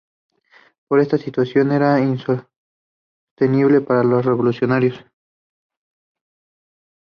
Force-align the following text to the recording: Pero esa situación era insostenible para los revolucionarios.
Pero 0.87 0.99
esa 1.03 1.19
situación 1.19 1.71
era 1.71 1.99
insostenible 1.99 3.81
para 3.81 4.03
los 4.03 4.25
revolucionarios. 4.25 4.95